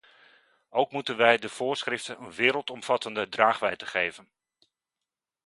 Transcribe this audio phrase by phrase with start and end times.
[0.69, 4.29] Ook moeten wij de voorschriften een wereldomvattende draagwijdte geven.